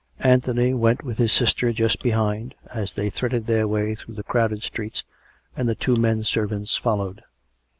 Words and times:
(Anthony 0.23 0.73
went 0.73 1.03
with 1.03 1.19
his 1.19 1.31
sister 1.31 1.71
just 1.71 2.01
behind, 2.01 2.55
as 2.73 2.93
they 2.93 3.11
threaded 3.11 3.45
their 3.45 3.67
way 3.67 3.93
through 3.93 4.15
the 4.15 4.23
crowded 4.23 4.63
streets, 4.63 5.03
and 5.55 5.69
the 5.69 5.75
two 5.75 5.95
men 5.95 6.23
servants 6.23 6.75
followed.) 6.75 7.21